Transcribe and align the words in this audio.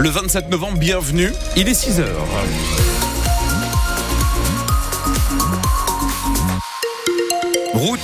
Le 0.00 0.08
27 0.08 0.48
novembre, 0.48 0.78
bienvenue. 0.78 1.30
Il 1.58 1.68
est 1.68 1.74
6 1.74 2.00
heures. 2.00 2.26
Route. 7.74 8.00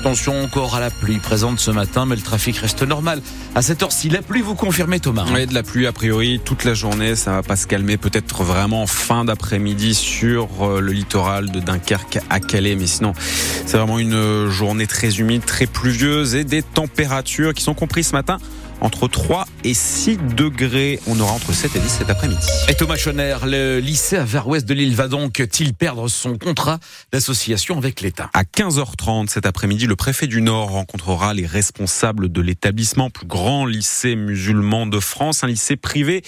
Attention 0.00 0.42
encore 0.42 0.76
à 0.76 0.80
la 0.80 0.88
pluie 0.88 1.18
présente 1.18 1.60
ce 1.60 1.70
matin, 1.70 2.06
mais 2.06 2.16
le 2.16 2.22
trafic 2.22 2.56
reste 2.56 2.82
normal. 2.84 3.20
À 3.54 3.60
cette 3.60 3.82
heure-ci, 3.82 4.08
la 4.08 4.22
pluie, 4.22 4.40
vous 4.40 4.54
confirmez 4.54 4.98
Thomas 4.98 5.26
Oui, 5.34 5.46
de 5.46 5.52
la 5.52 5.62
pluie 5.62 5.86
a 5.86 5.92
priori 5.92 6.40
toute 6.42 6.64
la 6.64 6.72
journée, 6.72 7.16
ça 7.16 7.32
va 7.32 7.42
pas 7.42 7.56
se 7.56 7.66
calmer. 7.66 7.98
Peut-être 7.98 8.42
vraiment 8.42 8.84
en 8.84 8.86
fin 8.86 9.26
d'après-midi 9.26 9.94
sur 9.94 10.48
euh, 10.62 10.80
le 10.80 10.92
littoral 10.92 11.50
de 11.50 11.60
Dunkerque 11.60 12.18
à 12.30 12.40
Calais, 12.40 12.76
mais 12.76 12.86
sinon 12.86 13.12
c'est 13.66 13.76
vraiment 13.76 13.98
une 13.98 14.48
journée 14.48 14.86
très 14.86 15.18
humide, 15.18 15.44
très 15.44 15.66
pluvieuse 15.66 16.34
et 16.34 16.44
des 16.44 16.62
températures 16.62 17.52
qui 17.52 17.62
sont 17.62 17.74
comprises 17.74 18.08
ce 18.08 18.12
matin 18.12 18.38
entre 18.80 19.08
3 19.08 19.46
et 19.64 19.74
6 19.74 20.18
degrés. 20.36 21.00
On 21.06 21.18
aura 21.20 21.32
entre 21.32 21.52
7 21.52 21.76
et 21.76 21.78
10 21.78 21.88
cet 21.88 22.10
après-midi. 22.10 22.46
Et 22.68 22.74
Thomas 22.74 22.96
Schoner, 22.96 23.36
le 23.44 23.78
lycée 23.78 24.16
à 24.16 24.24
Vers-Ouest 24.24 24.66
de 24.66 24.74
l'île 24.74 24.94
va 24.94 25.08
donc-il 25.08 25.74
perdre 25.74 26.08
son 26.08 26.38
contrat 26.38 26.78
d'association 27.12 27.78
avec 27.78 28.00
l'État? 28.00 28.30
À 28.34 28.42
15h30 28.42 29.28
cet 29.28 29.46
après-midi, 29.46 29.86
le 29.86 29.96
préfet 29.96 30.26
du 30.26 30.42
Nord 30.42 30.70
rencontrera 30.70 31.34
les 31.34 31.46
responsables 31.46 32.30
de 32.30 32.40
l'établissement 32.40 33.10
plus 33.10 33.26
grand 33.26 33.66
lycée 33.66 34.16
musulman 34.16 34.86
de 34.86 35.00
France, 35.00 35.44
un 35.44 35.48
lycée 35.48 35.76
privé 35.76 36.22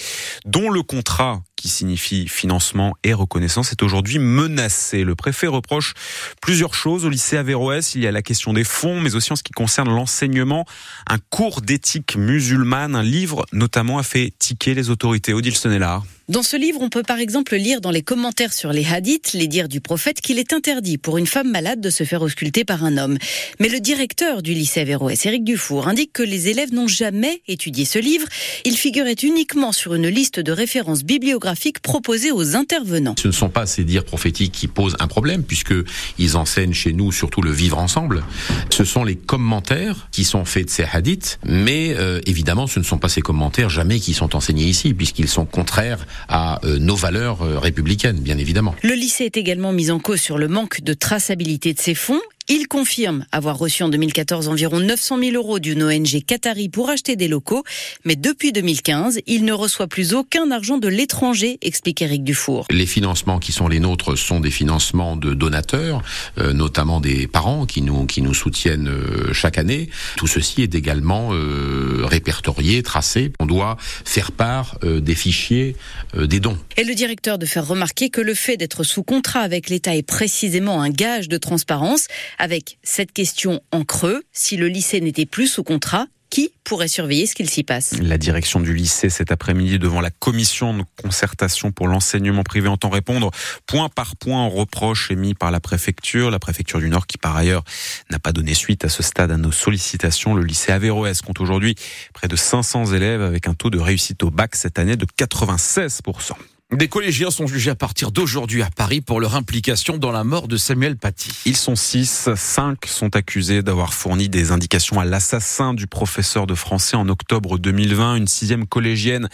dont 0.44 0.70
le 0.70 0.82
contrat 0.82 1.42
qui 1.60 1.68
signifie 1.68 2.28
financement 2.28 2.94
et 3.04 3.12
reconnaissance, 3.12 3.72
est 3.72 3.82
aujourd'hui 3.82 4.18
menacé. 4.18 5.04
Le 5.04 5.14
préfet 5.14 5.46
reproche 5.46 5.94
plusieurs 6.40 6.74
choses 6.74 7.04
au 7.04 7.08
lycée 7.08 7.36
Averroès. 7.36 7.94
Il 7.94 8.02
y 8.02 8.06
a 8.06 8.12
la 8.12 8.22
question 8.22 8.52
des 8.52 8.64
fonds, 8.64 9.00
mais 9.00 9.14
aussi 9.14 9.32
en 9.32 9.36
ce 9.36 9.42
qui 9.42 9.52
concerne 9.52 9.88
l'enseignement. 9.88 10.64
Un 11.06 11.18
cours 11.18 11.60
d'éthique 11.60 12.16
musulmane, 12.16 12.94
un 12.94 13.02
livre 13.02 13.44
notamment 13.52 13.98
a 13.98 14.02
fait 14.02 14.32
tiquer 14.38 14.74
les 14.74 14.90
autorités. 14.90 15.34
Odile 15.34 15.56
Sonnellard. 15.56 16.04
Dans 16.28 16.42
ce 16.42 16.58
livre, 16.58 16.80
on 16.82 16.90
peut 16.90 17.02
par 17.02 17.20
exemple 17.20 17.56
lire 17.56 17.80
dans 17.80 17.90
les 17.90 18.02
commentaires 18.02 18.52
sur 18.52 18.70
les 18.70 18.84
hadiths, 18.84 19.32
les 19.32 19.46
dires 19.46 19.66
du 19.66 19.80
prophète, 19.80 20.20
qu'il 20.20 20.38
est 20.38 20.52
interdit 20.52 20.98
pour 20.98 21.16
une 21.16 21.26
femme 21.26 21.50
malade 21.50 21.80
de 21.80 21.88
se 21.88 22.04
faire 22.04 22.20
ausculter 22.20 22.66
par 22.66 22.84
un 22.84 22.98
homme. 22.98 23.16
Mais 23.60 23.70
le 23.70 23.80
directeur 23.80 24.42
du 24.42 24.52
lycée 24.52 24.80
Averroès, 24.80 25.24
Éric 25.24 25.42
Dufour, 25.42 25.88
indique 25.88 26.12
que 26.12 26.22
les 26.22 26.48
élèves 26.48 26.70
n'ont 26.74 26.86
jamais 26.86 27.40
étudié 27.48 27.86
ce 27.86 27.98
livre. 27.98 28.26
Il 28.66 28.76
figurait 28.76 29.16
uniquement 29.22 29.72
sur 29.72 29.94
une 29.94 30.06
liste 30.06 30.38
de 30.38 30.52
références 30.52 31.02
bibliographiques 31.02 31.80
proposées 31.80 32.30
aux 32.30 32.56
intervenants. 32.56 33.14
Ce 33.18 33.28
ne 33.28 33.32
sont 33.32 33.48
pas 33.48 33.64
ces 33.64 33.84
dires 33.84 34.04
prophétiques 34.04 34.52
qui 34.52 34.68
posent 34.68 34.96
un 35.00 35.08
problème, 35.08 35.44
puisque 35.44 35.72
ils 36.18 36.36
enseignent 36.36 36.74
chez 36.74 36.92
nous 36.92 37.10
surtout 37.10 37.40
le 37.40 37.52
vivre 37.52 37.78
ensemble. 37.78 38.22
Ce 38.68 38.84
sont 38.84 39.02
les 39.02 39.16
commentaires 39.16 40.08
qui 40.12 40.24
sont 40.24 40.44
faits 40.44 40.66
de 40.66 40.70
ces 40.70 40.84
hadiths, 40.92 41.38
mais 41.46 41.94
euh, 41.96 42.20
évidemment, 42.26 42.66
ce 42.66 42.80
ne 42.80 42.84
sont 42.84 42.98
pas 42.98 43.08
ces 43.08 43.22
commentaires 43.22 43.70
jamais 43.70 43.98
qui 43.98 44.12
sont 44.12 44.36
enseignés 44.36 44.66
ici, 44.66 44.92
puisqu'ils 44.92 45.26
sont 45.26 45.46
contraires 45.46 46.06
à 46.28 46.60
euh, 46.64 46.78
nos 46.78 46.96
valeurs 46.96 47.42
euh, 47.42 47.58
républicaines, 47.58 48.20
bien 48.20 48.38
évidemment. 48.38 48.74
Le 48.82 48.94
lycée 48.94 49.24
est 49.24 49.36
également 49.36 49.72
mis 49.72 49.90
en 49.90 49.98
cause 49.98 50.20
sur 50.20 50.38
le 50.38 50.48
manque 50.48 50.80
de 50.80 50.94
traçabilité 50.94 51.74
de 51.74 51.80
ses 51.80 51.94
fonds 51.94 52.20
il 52.48 52.66
confirme 52.66 53.26
avoir 53.30 53.58
reçu 53.58 53.82
en 53.82 53.90
2014 53.90 54.48
environ 54.48 54.80
900 54.80 55.18
000 55.18 55.32
euros 55.36 55.58
d'une 55.58 55.82
ONG 55.82 56.24
Qatari 56.26 56.70
pour 56.70 56.88
acheter 56.88 57.14
des 57.14 57.28
locaux, 57.28 57.62
mais 58.06 58.16
depuis 58.16 58.52
2015, 58.52 59.20
il 59.26 59.44
ne 59.44 59.52
reçoit 59.52 59.86
plus 59.86 60.14
aucun 60.14 60.50
argent 60.50 60.78
de 60.78 60.88
l'étranger, 60.88 61.58
explique 61.60 62.00
Eric 62.00 62.24
Dufour. 62.24 62.66
Les 62.70 62.86
financements 62.86 63.38
qui 63.38 63.52
sont 63.52 63.68
les 63.68 63.80
nôtres 63.80 64.16
sont 64.16 64.40
des 64.40 64.50
financements 64.50 65.16
de 65.16 65.34
donateurs, 65.34 66.02
euh, 66.38 66.54
notamment 66.54 67.00
des 67.00 67.26
parents 67.26 67.66
qui 67.66 67.82
nous 67.82 68.06
qui 68.06 68.22
nous 68.22 68.34
soutiennent 68.34 68.88
euh, 68.88 69.34
chaque 69.34 69.58
année. 69.58 69.90
Tout 70.16 70.26
ceci 70.26 70.62
est 70.62 70.74
également 70.74 71.30
euh, 71.32 72.02
répertorié, 72.04 72.82
tracé. 72.82 73.30
On 73.40 73.46
doit 73.46 73.76
faire 74.04 74.32
part 74.32 74.78
des 74.82 75.14
fichiers 75.14 75.76
des 76.16 76.40
dons. 76.40 76.56
Et 76.76 76.84
le 76.84 76.94
directeur 76.94 77.38
de 77.38 77.46
faire 77.46 77.66
remarquer 77.66 78.08
que 78.08 78.20
le 78.20 78.34
fait 78.34 78.56
d'être 78.56 78.84
sous 78.84 79.02
contrat 79.02 79.40
avec 79.40 79.68
l'État 79.68 79.94
est 79.94 80.02
précisément 80.02 80.80
un 80.80 80.90
gage 80.90 81.28
de 81.28 81.36
transparence 81.36 82.06
avec 82.38 82.78
cette 82.82 83.12
question 83.12 83.60
en 83.72 83.84
creux, 83.84 84.22
si 84.32 84.56
le 84.56 84.68
lycée 84.68 85.00
n'était 85.00 85.26
plus 85.26 85.48
sous 85.48 85.64
contrat, 85.64 86.06
qui 86.30 86.52
pourrait 86.64 86.88
surveiller 86.88 87.26
ce 87.26 87.34
qu'il 87.34 87.48
s'y 87.48 87.62
passe? 87.62 87.94
La 88.00 88.18
direction 88.18 88.60
du 88.60 88.74
lycée 88.74 89.08
cet 89.08 89.32
après-midi 89.32 89.78
devant 89.78 90.00
la 90.00 90.10
commission 90.10 90.76
de 90.76 90.84
concertation 91.02 91.72
pour 91.72 91.88
l'enseignement 91.88 92.42
privé 92.42 92.68
entend 92.68 92.90
répondre 92.90 93.30
point 93.66 93.88
par 93.88 94.16
point 94.16 94.46
aux 94.46 94.50
reproches 94.50 95.10
émis 95.10 95.34
par 95.34 95.50
la 95.50 95.60
préfecture, 95.60 96.30
la 96.30 96.38
préfecture 96.38 96.80
du 96.80 96.88
Nord 96.88 97.06
qui 97.06 97.18
par 97.18 97.36
ailleurs 97.36 97.64
n'a 98.10 98.18
pas 98.18 98.32
donné 98.32 98.54
suite 98.54 98.84
à 98.84 98.88
ce 98.88 99.02
stade 99.02 99.30
à 99.30 99.36
nos 99.36 99.52
sollicitations. 99.52 100.34
Le 100.34 100.44
lycée 100.44 100.72
Averroès 100.72 101.20
compte 101.22 101.40
aujourd'hui 101.40 101.76
près 102.12 102.28
de 102.28 102.36
500 102.36 102.92
élèves 102.92 103.22
avec 103.22 103.48
un 103.48 103.54
taux 103.54 103.70
de 103.70 103.78
réussite 103.78 104.22
au 104.22 104.30
bac 104.30 104.54
cette 104.54 104.78
année 104.78 104.96
de 104.96 105.06
96%. 105.06 106.32
Des 106.76 106.88
collégiens 106.88 107.30
sont 107.30 107.46
jugés 107.46 107.70
à 107.70 107.74
partir 107.74 108.12
d'aujourd'hui 108.12 108.62
à 108.62 108.68
Paris 108.68 109.00
pour 109.00 109.20
leur 109.20 109.36
implication 109.36 109.96
dans 109.96 110.12
la 110.12 110.22
mort 110.22 110.48
de 110.48 110.58
Samuel 110.58 110.98
Paty. 110.98 111.30
Ils 111.46 111.56
sont 111.56 111.76
six. 111.76 112.28
Cinq 112.36 112.84
sont 112.84 113.16
accusés 113.16 113.62
d'avoir 113.62 113.94
fourni 113.94 114.28
des 114.28 114.52
indications 114.52 115.00
à 115.00 115.06
l'assassin 115.06 115.72
du 115.72 115.86
professeur 115.86 116.46
de 116.46 116.54
français 116.54 116.94
en 116.94 117.08
octobre 117.08 117.56
2020. 117.56 118.16
Une 118.16 118.26
sixième 118.26 118.66
collégienne 118.66 119.30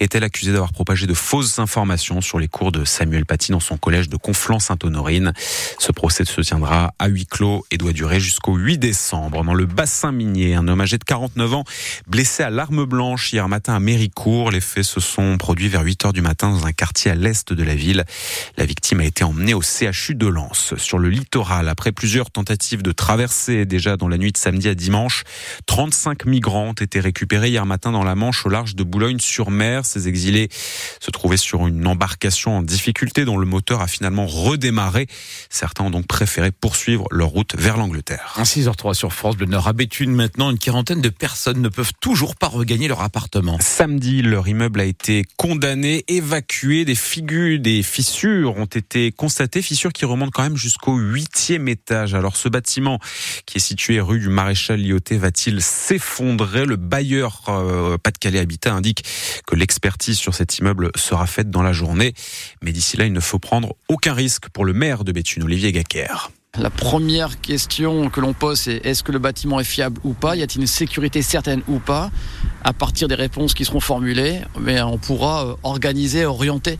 est-elle 0.00 0.24
accusée 0.24 0.50
d'avoir 0.50 0.72
propagé 0.72 1.06
de 1.06 1.12
fausses 1.12 1.58
informations 1.58 2.22
sur 2.22 2.38
les 2.38 2.48
cours 2.48 2.72
de 2.72 2.86
Samuel 2.86 3.26
Paty 3.26 3.52
dans 3.52 3.60
son 3.60 3.76
collège 3.76 4.08
de 4.08 4.16
Conflans-Sainte-Honorine? 4.16 5.34
Ce 5.78 5.92
procès 5.92 6.24
se 6.24 6.40
tiendra 6.40 6.94
à 6.98 7.08
huis 7.08 7.26
clos 7.26 7.66
et 7.70 7.76
doit 7.76 7.92
durer 7.92 8.18
jusqu'au 8.18 8.54
8 8.54 8.78
décembre. 8.78 9.44
Dans 9.44 9.52
le 9.52 9.66
bassin 9.66 10.10
minier, 10.10 10.54
un 10.54 10.66
homme 10.68 10.80
âgé 10.80 10.96
de 10.96 11.04
49 11.04 11.52
ans 11.52 11.64
blessé 12.06 12.44
à 12.44 12.48
l'arme 12.48 12.86
blanche 12.86 13.30
hier 13.30 13.46
matin 13.46 13.74
à 13.74 13.78
Méricourt. 13.78 14.50
Les 14.50 14.62
faits 14.62 14.84
se 14.84 15.00
sont 15.00 15.36
produits 15.36 15.68
vers 15.68 15.82
8 15.82 16.06
heures 16.06 16.12
du 16.14 16.22
matin 16.22 16.50
dans 16.50 16.64
un 16.64 16.72
quartier 16.78 17.10
à 17.10 17.16
l'est 17.16 17.52
de 17.52 17.62
la 17.64 17.74
ville. 17.74 18.04
La 18.56 18.64
victime 18.64 19.00
a 19.00 19.04
été 19.04 19.24
emmenée 19.24 19.52
au 19.52 19.60
CHU 19.60 20.14
de 20.14 20.28
Lens. 20.28 20.74
Sur 20.76 20.98
le 20.98 21.10
littoral, 21.10 21.68
après 21.68 21.90
plusieurs 21.90 22.30
tentatives 22.30 22.82
de 22.82 22.92
traversée 22.92 23.66
déjà 23.66 23.96
dans 23.96 24.06
la 24.06 24.16
nuit 24.16 24.30
de 24.30 24.36
samedi 24.36 24.68
à 24.68 24.76
dimanche, 24.76 25.24
35 25.66 26.24
migrants 26.24 26.68
ont 26.68 26.72
été 26.72 27.00
récupérés 27.00 27.48
hier 27.48 27.66
matin 27.66 27.90
dans 27.90 28.04
la 28.04 28.14
Manche 28.14 28.46
au 28.46 28.48
large 28.48 28.76
de 28.76 28.84
Boulogne-sur-Mer. 28.84 29.84
Ces 29.84 30.06
exilés 30.06 30.48
se 31.00 31.10
trouvaient 31.10 31.36
sur 31.36 31.66
une 31.66 31.84
embarcation 31.84 32.58
en 32.58 32.62
difficulté 32.62 33.24
dont 33.24 33.38
le 33.38 33.46
moteur 33.46 33.80
a 33.80 33.88
finalement 33.88 34.26
redémarré. 34.26 35.08
Certains 35.50 35.84
ont 35.84 35.90
donc 35.90 36.06
préféré 36.06 36.52
poursuivre 36.52 37.08
leur 37.10 37.28
route 37.28 37.56
vers 37.58 37.76
l'Angleterre. 37.76 38.36
6h03 38.38 38.94
sur 38.94 39.12
France 39.12 39.36
Bleu 39.36 39.46
Nord. 39.46 39.66
À 39.66 39.72
Béthune, 39.72 40.12
maintenant, 40.12 40.52
une 40.52 40.58
quarantaine 40.58 41.00
de 41.00 41.08
personnes 41.08 41.60
ne 41.60 41.68
peuvent 41.68 41.92
toujours 42.00 42.36
pas 42.36 42.46
regagner 42.46 42.86
leur 42.86 43.02
appartement. 43.02 43.58
Samedi, 43.60 44.22
leur 44.22 44.46
immeuble 44.46 44.80
a 44.80 44.84
été 44.84 45.24
condamné, 45.36 46.04
évacué 46.06 46.67
des 46.68 46.94
figures, 46.94 47.58
des 47.58 47.82
fissures 47.82 48.56
ont 48.56 48.66
été 48.66 49.10
constatées, 49.12 49.62
fissures 49.62 49.92
qui 49.92 50.04
remontent 50.04 50.30
quand 50.32 50.42
même 50.42 50.56
jusqu'au 50.56 50.96
huitième 50.96 51.66
étage. 51.66 52.14
Alors 52.14 52.36
ce 52.36 52.48
bâtiment 52.48 52.98
qui 53.46 53.56
est 53.56 53.60
situé 53.60 54.00
rue 54.00 54.20
du 54.20 54.28
Maréchal 54.28 54.80
Lyoté 54.80 55.16
va-t-il 55.16 55.62
s'effondrer? 55.62 56.66
Le 56.66 56.76
bailleur 56.76 57.42
euh, 57.48 57.96
Pas-de-Calais 57.96 58.38
Habitat 58.38 58.74
indique 58.74 59.04
que 59.46 59.56
l'expertise 59.56 60.18
sur 60.18 60.34
cet 60.34 60.58
immeuble 60.58 60.90
sera 60.94 61.26
faite 61.26 61.50
dans 61.50 61.62
la 61.62 61.72
journée. 61.72 62.12
Mais 62.62 62.72
d'ici 62.72 62.96
là, 62.96 63.06
il 63.06 63.12
ne 63.12 63.20
faut 63.20 63.38
prendre 63.38 63.74
aucun 63.88 64.12
risque 64.12 64.48
pour 64.50 64.64
le 64.64 64.74
maire 64.74 65.04
de 65.04 65.12
Béthune, 65.12 65.44
Olivier 65.44 65.72
Gacker. 65.72 66.30
La 66.56 66.70
première 66.70 67.40
question 67.40 68.08
que 68.08 68.20
l'on 68.20 68.32
pose, 68.32 68.60
c'est 68.60 68.80
est-ce 68.84 69.02
que 69.02 69.12
le 69.12 69.18
bâtiment 69.18 69.60
est 69.60 69.64
fiable 69.64 70.00
ou 70.02 70.12
pas? 70.12 70.34
Y 70.34 70.42
a-t-il 70.42 70.62
une 70.62 70.66
sécurité 70.66 71.22
certaine 71.22 71.62
ou 71.68 71.78
pas? 71.78 72.10
À 72.64 72.72
partir 72.72 73.06
des 73.06 73.14
réponses 73.14 73.54
qui 73.54 73.64
seront 73.64 73.80
formulées, 73.80 74.40
mais 74.58 74.80
on 74.82 74.98
pourra 74.98 75.44
euh, 75.46 75.54
organiser, 75.62 76.24
orienter 76.24 76.78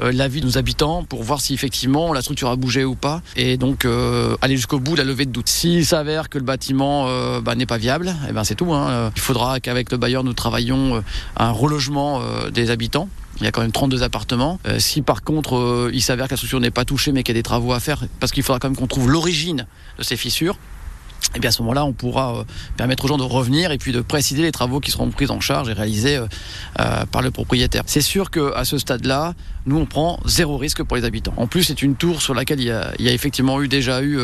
euh, 0.00 0.12
la 0.12 0.28
vie 0.28 0.40
de 0.40 0.46
nos 0.46 0.58
habitants 0.58 1.04
pour 1.04 1.22
voir 1.22 1.40
si 1.40 1.54
effectivement 1.54 2.12
la 2.12 2.20
structure 2.20 2.50
a 2.50 2.56
bougé 2.56 2.84
ou 2.84 2.96
pas 2.96 3.22
et 3.36 3.56
donc 3.56 3.84
euh, 3.84 4.36
aller 4.42 4.56
jusqu'au 4.56 4.80
bout 4.80 4.92
de 4.92 4.98
la 4.98 5.04
levée 5.04 5.26
de 5.26 5.30
doute. 5.30 5.48
S'il 5.48 5.86
s'avère 5.86 6.28
que 6.28 6.36
le 6.36 6.44
bâtiment 6.44 7.06
bah, 7.40 7.54
n'est 7.54 7.66
pas 7.66 7.78
viable, 7.78 8.14
eh 8.28 8.32
ben 8.32 8.44
c'est 8.44 8.56
tout. 8.56 8.74
Hein. 8.74 9.12
Il 9.14 9.22
faudra 9.22 9.60
qu'avec 9.60 9.90
le 9.90 9.96
bailleur 9.96 10.24
nous 10.24 10.34
travaillions 10.34 11.02
un 11.36 11.50
relogement 11.50 12.20
des 12.52 12.70
habitants 12.70 13.08
il 13.38 13.44
y 13.44 13.46
a 13.46 13.52
quand 13.52 13.62
même 13.62 13.72
32 13.72 14.02
appartements. 14.02 14.60
Euh, 14.66 14.78
si 14.78 15.02
par 15.02 15.22
contre 15.22 15.56
euh, 15.56 15.90
il 15.92 16.02
s'avère 16.02 16.26
que 16.26 16.32
la 16.32 16.36
structure 16.36 16.60
n'est 16.60 16.70
pas 16.70 16.84
touchée 16.84 17.12
mais 17.12 17.22
qu'il 17.22 17.34
y 17.34 17.38
a 17.38 17.40
des 17.40 17.42
travaux 17.42 17.72
à 17.72 17.80
faire, 17.80 18.04
parce 18.20 18.32
qu'il 18.32 18.42
faudra 18.42 18.58
quand 18.58 18.68
même 18.68 18.76
qu'on 18.76 18.86
trouve 18.86 19.10
l'origine 19.10 19.66
de 19.98 20.02
ces 20.02 20.16
fissures, 20.16 20.54
et 20.54 21.38
eh 21.38 21.40
bien 21.40 21.48
à 21.48 21.52
ce 21.52 21.62
moment-là, 21.62 21.86
on 21.86 21.94
pourra 21.94 22.36
euh, 22.36 22.44
permettre 22.76 23.06
aux 23.06 23.08
gens 23.08 23.16
de 23.16 23.24
revenir 23.24 23.72
et 23.72 23.78
puis 23.78 23.92
de 23.92 24.02
préciser 24.02 24.42
les 24.42 24.52
travaux 24.52 24.78
qui 24.78 24.90
seront 24.90 25.10
pris 25.10 25.30
en 25.30 25.40
charge 25.40 25.70
et 25.70 25.72
réalisés 25.72 26.20
par 26.76 27.22
le 27.22 27.30
propriétaire. 27.30 27.82
C'est 27.86 28.02
sûr 28.02 28.30
qu'à 28.30 28.64
ce 28.64 28.76
stade-là, 28.76 29.32
nous 29.64 29.78
on 29.78 29.86
prend 29.86 30.20
zéro 30.26 30.58
risque 30.58 30.82
pour 30.82 30.96
les 30.96 31.04
habitants. 31.04 31.32
En 31.38 31.46
plus, 31.46 31.64
c'est 31.64 31.80
une 31.80 31.96
tour 31.96 32.20
sur 32.20 32.34
laquelle 32.34 32.60
il 32.60 32.66
y 32.66 32.70
a, 32.70 33.12
effectivement 33.12 33.60
eu 33.62 33.68
déjà 33.68 34.02
eu 34.02 34.18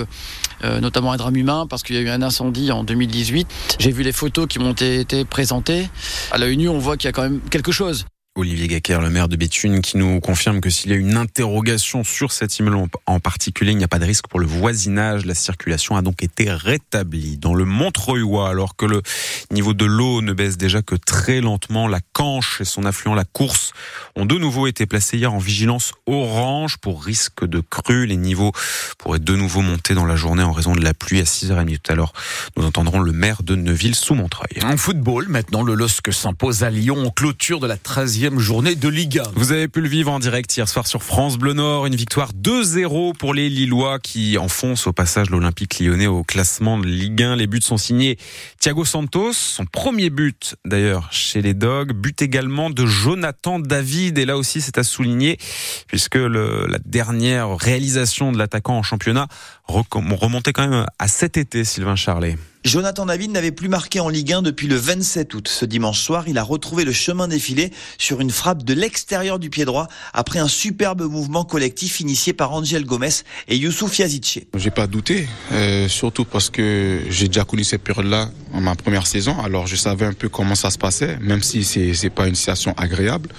notamment 0.62 1.12
un 1.12 1.16
drame 1.16 1.36
humain 1.36 1.66
parce 1.68 1.82
qu'il 1.82 1.96
y 1.96 1.98
a 1.98 2.02
eu 2.02 2.10
un 2.10 2.20
incendie 2.20 2.70
en 2.70 2.84
2018. 2.84 3.48
J'ai 3.78 3.92
vu 3.92 4.02
les 4.02 4.12
photos 4.12 4.46
qui 4.46 4.58
m'ont 4.58 4.72
été 4.72 5.24
présentées. 5.24 5.88
À 6.32 6.38
l'œil 6.38 6.58
nu, 6.58 6.68
on 6.68 6.78
voit 6.78 6.98
qu'il 6.98 7.08
y 7.08 7.08
a 7.08 7.12
quand 7.12 7.22
même 7.22 7.40
quelque 7.50 7.72
chose. 7.72 8.04
Olivier 8.40 8.68
Gacker, 8.68 9.02
le 9.02 9.10
maire 9.10 9.28
de 9.28 9.36
Béthune, 9.36 9.82
qui 9.82 9.98
nous 9.98 10.18
confirme 10.20 10.62
que 10.62 10.70
s'il 10.70 10.90
y 10.90 10.94
a 10.94 10.96
une 10.96 11.18
interrogation 11.18 12.04
sur 12.04 12.32
cet 12.32 12.58
immeuble 12.58 12.88
en 13.04 13.20
particulier, 13.20 13.72
il 13.72 13.76
n'y 13.76 13.84
a 13.84 13.88
pas 13.88 13.98
de 13.98 14.06
risque 14.06 14.28
pour 14.28 14.40
le 14.40 14.46
voisinage. 14.46 15.26
La 15.26 15.34
circulation 15.34 15.94
a 15.96 16.02
donc 16.02 16.22
été 16.22 16.50
rétablie. 16.50 17.36
Dans 17.36 17.52
le 17.54 17.66
Montreuil, 17.66 18.22
alors 18.48 18.76
que 18.76 18.86
le 18.86 19.02
niveau 19.50 19.74
de 19.74 19.84
l'eau 19.84 20.22
ne 20.22 20.32
baisse 20.32 20.56
déjà 20.56 20.80
que 20.80 20.94
très 20.94 21.42
lentement, 21.42 21.86
la 21.86 22.00
Canche 22.12 22.62
et 22.62 22.64
son 22.64 22.86
affluent 22.86 23.14
la 23.14 23.24
Course 23.24 23.72
ont 24.16 24.24
de 24.24 24.36
nouveau 24.36 24.66
été 24.66 24.86
placés 24.86 25.18
hier 25.18 25.34
en 25.34 25.38
vigilance 25.38 25.92
orange 26.06 26.78
pour 26.78 27.04
risque 27.04 27.44
de 27.44 27.60
crue. 27.60 28.06
Les 28.06 28.16
niveaux 28.16 28.52
pourraient 28.96 29.18
de 29.18 29.36
nouveau 29.36 29.60
monter 29.60 29.92
dans 29.92 30.06
la 30.06 30.16
journée 30.16 30.42
en 30.42 30.52
raison 30.52 30.74
de 30.74 30.82
la 30.82 30.94
pluie 30.94 31.20
à 31.20 31.24
6h30 31.24 31.78
tout 31.78 31.92
à 31.92 31.94
l'heure. 31.94 32.14
Nous 32.56 32.64
entendrons 32.64 33.00
le 33.00 33.12
maire 33.12 33.42
de 33.42 33.54
Neuville 33.54 33.94
sous 33.94 34.14
Montreuil. 34.14 34.64
En 34.64 34.78
football, 34.78 35.28
maintenant, 35.28 35.62
le 35.62 35.74
LOSC 35.74 36.10
s'impose 36.10 36.64
à 36.64 36.70
Lyon 36.70 37.06
en 37.06 37.10
clôture 37.10 37.60
de 37.60 37.66
la 37.66 37.76
13e 37.76 38.29
journée 38.38 38.74
de 38.74 38.88
Liga. 38.88 39.24
Vous 39.34 39.52
avez 39.52 39.68
pu 39.68 39.80
le 39.80 39.88
vivre 39.88 40.12
en 40.12 40.18
direct 40.18 40.56
hier 40.56 40.68
soir 40.68 40.86
sur 40.86 41.02
France 41.02 41.38
Bleu 41.38 41.52
Nord. 41.52 41.86
Une 41.86 41.96
victoire 41.96 42.32
2-0 42.32 43.16
pour 43.16 43.34
les 43.34 43.48
Lillois 43.48 43.98
qui 43.98 44.38
enfoncent 44.38 44.86
au 44.86 44.92
passage 44.92 45.30
l'Olympique 45.30 45.80
lyonnais 45.80 46.06
au 46.06 46.22
classement 46.22 46.78
de 46.78 46.86
Ligue 46.86 47.22
1. 47.22 47.36
Les 47.36 47.46
buts 47.46 47.60
sont 47.62 47.76
signés 47.76 48.18
Thiago 48.60 48.84
Santos, 48.84 49.32
son 49.32 49.64
premier 49.64 50.10
but 50.10 50.54
d'ailleurs 50.64 51.08
chez 51.12 51.42
les 51.42 51.54
Dogs. 51.54 51.92
But 51.92 52.22
également 52.22 52.70
de 52.70 52.86
Jonathan 52.86 53.58
David. 53.58 54.18
Et 54.18 54.24
là 54.24 54.36
aussi, 54.36 54.60
c'est 54.60 54.78
à 54.78 54.82
souligner 54.82 55.38
puisque 55.86 56.16
le, 56.16 56.66
la 56.68 56.78
dernière 56.84 57.56
réalisation 57.56 58.32
de 58.32 58.38
l'attaquant 58.38 58.76
en 58.76 58.82
championnat 58.82 59.26
remontait 59.66 60.52
quand 60.52 60.68
même 60.68 60.86
à 60.98 61.08
cet 61.08 61.36
été, 61.36 61.64
Sylvain 61.64 61.96
Charlet. 61.96 62.36
Jonathan 62.62 63.06
David 63.06 63.30
n'avait 63.30 63.52
plus 63.52 63.68
marqué 63.68 64.00
en 64.00 64.10
Ligue 64.10 64.34
1 64.34 64.42
depuis 64.42 64.66
le 64.66 64.76
27 64.76 65.32
août. 65.32 65.48
Ce 65.48 65.64
dimanche 65.64 65.98
soir, 65.98 66.24
il 66.28 66.36
a 66.36 66.42
retrouvé 66.42 66.84
le 66.84 66.92
chemin 66.92 67.26
défilé 67.26 67.72
sur 67.96 68.20
une 68.20 68.30
frappe 68.30 68.64
de 68.64 68.74
l'extérieur 68.74 69.38
du 69.38 69.48
pied 69.48 69.64
droit 69.64 69.88
après 70.12 70.40
un 70.40 70.48
superbe 70.48 71.00
mouvement 71.00 71.44
collectif 71.44 72.00
initié 72.00 72.34
par 72.34 72.52
Angel 72.52 72.84
Gomez 72.84 73.22
et 73.48 73.56
Youssouf 73.56 73.98
Yazidche. 73.98 74.40
J'ai 74.54 74.70
pas 74.70 74.86
douté, 74.86 75.26
euh, 75.52 75.88
surtout 75.88 76.26
parce 76.26 76.50
que 76.50 77.00
j'ai 77.08 77.28
déjà 77.28 77.44
connu 77.44 77.64
cette 77.64 77.82
période-là 77.82 78.28
en 78.52 78.60
ma 78.60 78.74
première 78.74 79.06
saison. 79.06 79.40
Alors 79.40 79.66
je 79.66 79.76
savais 79.76 80.04
un 80.04 80.12
peu 80.12 80.28
comment 80.28 80.54
ça 80.54 80.68
se 80.68 80.76
passait, 80.76 81.16
même 81.18 81.42
si 81.42 81.64
c'est 81.64 81.94
c'est 81.94 82.10
pas 82.10 82.28
une 82.28 82.34
situation 82.34 82.74
agréable. 82.76 83.30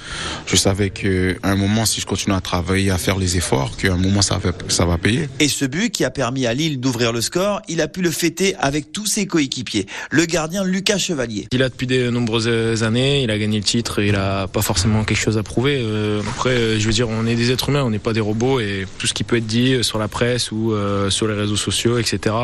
Je 0.47 0.56
savais 0.56 0.89
que 0.89 1.38
un 1.44 1.56
moment, 1.56 1.85
si 1.85 2.01
je 2.01 2.07
continue 2.07 2.35
à 2.35 2.41
travailler, 2.41 2.89
à 2.89 2.97
faire 2.97 3.19
les 3.19 3.38
efforts, 3.38 3.77
qu'à 3.77 3.94
un 3.94 3.97
moment 3.97 4.23
ça 4.23 4.39
va 4.39 4.51
ça 4.68 4.85
va 4.85 4.97
payer. 4.97 5.29
Et 5.39 5.47
ce 5.47 5.65
but 5.65 5.91
qui 5.91 6.06
a 6.06 6.09
permis 6.09 6.47
à 6.47 6.56
Lille 6.56 6.79
d'ouvrir 6.79 7.13
le 7.13 7.21
score, 7.21 7.62
il 7.68 7.81
a 7.81 7.88
pu 7.88 8.01
le 8.01 8.09
fêter 8.09 8.56
avec 8.56 8.91
tous 8.91 9.11
ses 9.12 9.28
coéquipiers. 9.28 9.86
Le 10.10 10.25
gardien 10.25 10.63
Lucas 10.63 10.98
Chevalier. 10.98 11.48
Il 11.52 11.62
a 11.63 11.69
depuis 11.69 11.88
de 11.88 12.10
nombreuses 12.10 12.84
années, 12.84 13.24
il 13.24 13.31
a 13.31 13.38
gagné 13.38 13.58
le 13.58 13.63
titre, 13.63 14.02
il 14.02 14.16
a 14.16 14.48
pas 14.48 14.62
forcément 14.62 15.04
quelque 15.04 15.19
chose 15.19 15.38
à 15.38 15.44
prouver. 15.44 15.80
Euh, 15.84 16.22
après, 16.30 16.80
je 16.80 16.86
veux 16.86 16.94
dire, 16.94 17.10
on 17.10 17.25
est 17.25 17.36
des 17.36 17.52
êtres 17.52 17.69
humains, 17.69 17.84
on 17.84 17.90
n'est 17.90 18.00
pas 18.00 18.13
des 18.13 18.22
robots 18.22 18.60
et 18.60 18.88
tout 18.98 19.08
ce 19.08 19.13
qui 19.13 19.24
peut 19.24 19.38
être 19.38 19.48
dit 19.48 19.84
sur 19.84 20.00
la 20.00 20.08
presse 20.08 20.52
ou 20.52 20.72
euh, 20.72 21.10
sur 21.10 21.28
les 21.28 21.34
réseaux 21.34 21.58
sociaux, 21.58 21.98
etc. 21.98 22.36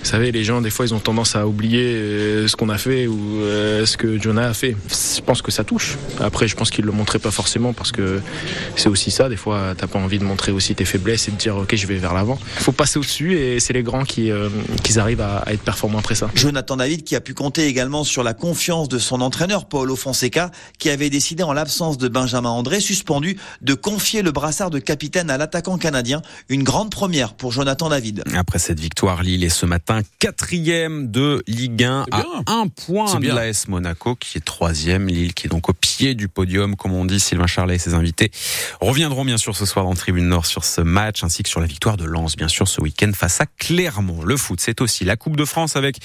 Vous 0.00 0.06
savez, 0.06 0.32
les 0.32 0.44
gens, 0.44 0.62
des 0.62 0.70
fois, 0.70 0.86
ils 0.86 0.94
ont 0.94 0.98
tendance 0.98 1.36
à 1.36 1.46
oublier 1.46 1.84
euh, 1.84 2.48
ce 2.48 2.56
qu'on 2.56 2.70
a 2.70 2.78
fait 2.78 3.06
ou 3.06 3.18
euh, 3.42 3.84
ce 3.84 3.98
que 3.98 4.20
Jonah 4.20 4.48
a 4.48 4.54
fait. 4.54 4.74
Je 4.88 5.20
pense 5.20 5.42
que 5.42 5.50
ça 5.50 5.62
touche. 5.62 5.98
Après, 6.18 6.48
je 6.48 6.56
pense 6.56 6.70
qu'il 6.70 6.86
le 6.86 6.92
montrait 6.92 7.18
pas 7.18 7.30
forcément 7.30 7.74
parce 7.74 7.92
que 7.92 8.22
c'est 8.76 8.88
aussi 8.88 9.10
ça. 9.10 9.28
Des 9.28 9.36
fois, 9.36 9.74
t'as 9.76 9.86
pas 9.86 9.98
envie 9.98 10.18
de 10.18 10.24
montrer 10.24 10.52
aussi 10.52 10.74
tes 10.74 10.86
faiblesses 10.86 11.28
et 11.28 11.32
de 11.32 11.36
dire, 11.36 11.58
OK, 11.58 11.76
je 11.76 11.86
vais 11.86 11.96
vers 11.96 12.14
l'avant. 12.14 12.38
Il 12.56 12.62
faut 12.62 12.72
passer 12.72 12.98
au-dessus 12.98 13.36
et 13.36 13.60
c'est 13.60 13.74
les 13.74 13.82
grands 13.82 14.04
qui, 14.04 14.30
euh, 14.30 14.48
qui 14.82 14.98
arrivent 14.98 15.20
à, 15.20 15.38
à, 15.38 15.52
être 15.52 15.62
performants 15.62 15.98
après 15.98 16.14
ça. 16.14 16.30
Jonathan 16.34 16.78
David 16.78 17.04
qui 17.04 17.14
a 17.14 17.20
pu 17.20 17.34
compter 17.34 17.66
également 17.66 18.02
sur 18.02 18.22
la 18.22 18.32
confiance 18.32 18.88
de 18.88 18.98
son 18.98 19.20
entraîneur, 19.20 19.66
Paulo 19.66 19.96
Fonseca, 19.96 20.50
qui 20.78 20.88
avait 20.88 21.10
décidé, 21.10 21.42
en 21.42 21.52
l'absence 21.52 21.98
de 21.98 22.08
Benjamin 22.08 22.48
André, 22.48 22.80
suspendu, 22.80 23.36
de 23.60 23.74
confier 23.74 24.22
le 24.22 24.32
brassard 24.32 24.70
de 24.70 24.78
capitaine 24.78 25.28
à 25.28 25.36
l'attaquant 25.36 25.76
canadien. 25.76 26.22
Une 26.48 26.62
grande 26.62 26.90
première 26.90 27.34
pour 27.34 27.52
Jonathan 27.52 27.90
David. 27.90 28.24
Après 28.34 28.58
cette 28.58 28.80
victoire, 28.80 29.22
Lille 29.22 29.44
est 29.44 29.50
ce 29.50 29.66
matin 29.66 29.89
quatrième 30.18 31.10
de 31.10 31.42
Ligue 31.46 31.84
1 31.84 32.06
à 32.12 32.24
un 32.46 32.68
point 32.68 33.18
de 33.18 33.28
l'AS 33.28 33.68
Monaco 33.68 34.14
qui 34.14 34.38
est 34.38 34.44
troisième. 34.44 35.08
Lille 35.08 35.34
qui 35.34 35.46
est 35.46 35.50
donc 35.50 35.68
au 35.68 35.72
pied 35.72 36.14
du 36.14 36.28
podium, 36.28 36.76
comme 36.76 36.92
on 36.92 37.04
dit. 37.04 37.20
Sylvain 37.20 37.46
Charlet 37.46 37.76
et 37.76 37.78
ses 37.78 37.94
invités 37.94 38.30
reviendront 38.80 39.24
bien 39.24 39.36
sûr 39.36 39.56
ce 39.56 39.66
soir 39.66 39.84
dans 39.84 39.94
Tribune 39.94 40.28
Nord 40.28 40.46
sur 40.46 40.64
ce 40.64 40.80
match 40.80 41.22
ainsi 41.24 41.42
que 41.42 41.48
sur 41.48 41.60
la 41.60 41.66
victoire 41.66 41.96
de 41.96 42.04
Lens, 42.04 42.36
bien 42.36 42.48
sûr, 42.48 42.68
ce 42.68 42.80
week-end 42.80 43.10
face 43.14 43.40
à 43.40 43.46
Clermont. 43.46 44.22
Le 44.22 44.36
foot, 44.36 44.60
c'est 44.60 44.80
aussi 44.80 45.04
la 45.04 45.16
Coupe 45.16 45.36
de 45.36 45.44
France 45.44 45.76
avec 45.76 45.96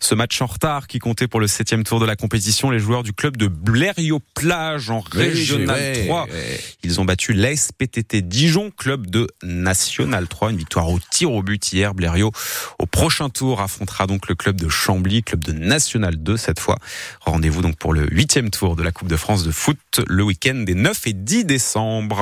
ce 0.00 0.14
match 0.14 0.40
en 0.40 0.46
retard 0.46 0.86
qui 0.86 0.98
comptait 0.98 1.28
pour 1.28 1.40
le 1.40 1.46
septième 1.46 1.84
tour 1.84 2.00
de 2.00 2.06
la 2.06 2.16
compétition. 2.16 2.70
Les 2.70 2.78
joueurs 2.78 3.02
du 3.02 3.12
club 3.12 3.36
de 3.36 3.46
Blériot-Plage 3.46 4.90
en 4.90 5.00
Régional 5.00 6.04
3. 6.06 6.26
Ils 6.82 7.00
ont 7.00 7.04
battu 7.04 7.32
l'ASPTT 7.32 8.16
Dijon, 8.22 8.70
club 8.70 9.08
de 9.08 9.26
National 9.42 10.28
3. 10.28 10.50
Une 10.50 10.56
victoire 10.56 10.88
au 10.90 10.98
tir 11.10 11.32
au 11.32 11.42
but 11.42 11.72
hier. 11.72 11.94
Blériot 11.94 12.32
au 12.78 12.86
prochain 12.86 13.28
tour 13.34 13.60
affrontera 13.60 14.06
donc 14.06 14.28
le 14.28 14.34
club 14.34 14.56
de 14.56 14.68
Chambly, 14.68 15.22
club 15.22 15.44
de 15.44 15.52
National 15.52 16.16
2 16.16 16.36
cette 16.38 16.60
fois. 16.60 16.76
Rendez-vous 17.20 17.60
donc 17.60 17.76
pour 17.76 17.92
le 17.92 18.06
huitième 18.10 18.48
tour 18.48 18.76
de 18.76 18.82
la 18.82 18.92
Coupe 18.92 19.08
de 19.08 19.16
France 19.16 19.44
de 19.44 19.50
foot 19.50 20.00
le 20.06 20.22
week-end 20.22 20.54
des 20.54 20.74
9 20.74 21.06
et 21.08 21.12
10 21.12 21.44
décembre. 21.44 22.20